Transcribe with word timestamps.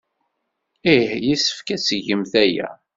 Ih, 0.95 1.09
yessefk 1.27 1.67
ad 1.75 1.81
tgemt 1.81 2.33
aya. 2.43 2.69